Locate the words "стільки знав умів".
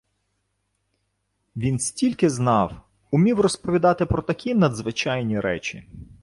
1.79-3.39